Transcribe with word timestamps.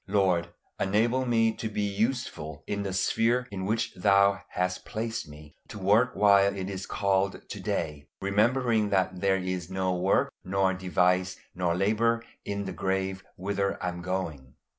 Lord, 0.07 0.49
enable 0.79 1.27
me 1.27 1.53
to 1.57 1.69
be 1.69 1.83
useful 1.83 2.63
in 2.65 2.81
the 2.81 2.91
sphere 2.91 3.47
in 3.51 3.67
which 3.67 3.93
Thou 3.93 4.41
hast 4.49 4.83
placed 4.83 5.29
me, 5.29 5.53
to 5.67 5.77
work 5.77 6.15
while 6.15 6.55
it 6.57 6.71
is 6.71 6.87
called 6.87 7.47
to 7.47 7.59
day, 7.59 8.07
remembering 8.19 8.89
that 8.89 9.21
there 9.21 9.37
is 9.37 9.69
no 9.69 9.93
work 9.95 10.33
nor 10.43 10.73
device 10.73 11.37
nor 11.53 11.75
labor 11.75 12.23
in 12.43 12.65
the 12.65 12.73
grave 12.73 13.23
whither 13.37 13.77
I 13.79 13.89
am 13.89 14.01
going. 14.01 14.55